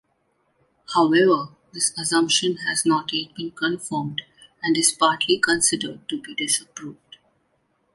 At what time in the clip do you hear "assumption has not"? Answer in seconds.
1.95-3.13